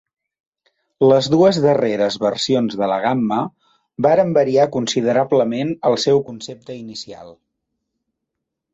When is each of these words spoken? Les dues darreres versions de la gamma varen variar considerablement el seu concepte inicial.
Les 1.11 1.27
dues 1.33 1.59
darreres 1.65 2.17
versions 2.23 2.79
de 2.81 2.89
la 2.93 2.97
gamma 3.05 3.43
varen 4.09 4.35
variar 4.41 4.67
considerablement 4.79 5.77
el 5.93 6.03
seu 6.09 6.27
concepte 6.33 6.83
inicial. 6.83 7.35